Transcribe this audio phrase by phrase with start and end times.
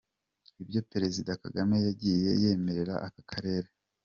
[0.63, 3.69] Ibyo Perezida Kagame yagiye yemererera aka karere.